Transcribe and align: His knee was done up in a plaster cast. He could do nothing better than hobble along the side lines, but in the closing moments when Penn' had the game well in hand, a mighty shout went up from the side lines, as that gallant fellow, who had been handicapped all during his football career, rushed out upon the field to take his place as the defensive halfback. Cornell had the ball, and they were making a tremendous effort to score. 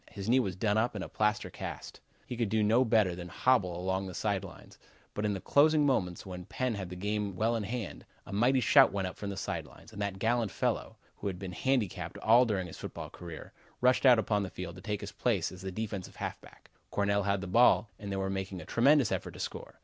His 0.09 0.27
knee 0.27 0.39
was 0.39 0.55
done 0.55 0.79
up 0.79 0.95
in 0.95 1.03
a 1.03 1.07
plaster 1.07 1.51
cast. 1.51 1.99
He 2.25 2.35
could 2.35 2.49
do 2.49 2.63
nothing 2.63 2.87
better 2.89 3.13
than 3.15 3.27
hobble 3.27 3.79
along 3.79 4.07
the 4.07 4.15
side 4.15 4.43
lines, 4.43 4.79
but 5.13 5.25
in 5.25 5.33
the 5.35 5.39
closing 5.39 5.85
moments 5.85 6.25
when 6.25 6.45
Penn' 6.45 6.73
had 6.73 6.89
the 6.89 6.95
game 6.95 7.35
well 7.35 7.55
in 7.55 7.61
hand, 7.61 8.05
a 8.25 8.33
mighty 8.33 8.61
shout 8.61 8.91
went 8.91 9.05
up 9.07 9.15
from 9.15 9.29
the 9.29 9.37
side 9.37 9.67
lines, 9.67 9.93
as 9.93 9.99
that 9.99 10.17
gallant 10.17 10.49
fellow, 10.49 10.97
who 11.17 11.27
had 11.27 11.37
been 11.37 11.51
handicapped 11.51 12.17
all 12.17 12.45
during 12.45 12.65
his 12.65 12.79
football 12.79 13.11
career, 13.11 13.51
rushed 13.79 14.07
out 14.07 14.17
upon 14.17 14.41
the 14.41 14.49
field 14.49 14.73
to 14.77 14.81
take 14.81 15.01
his 15.01 15.11
place 15.11 15.51
as 15.51 15.61
the 15.61 15.71
defensive 15.71 16.15
halfback. 16.15 16.71
Cornell 16.89 17.21
had 17.21 17.39
the 17.39 17.45
ball, 17.45 17.87
and 17.99 18.11
they 18.11 18.15
were 18.15 18.27
making 18.27 18.59
a 18.59 18.65
tremendous 18.65 19.11
effort 19.11 19.35
to 19.35 19.39
score. 19.39 19.79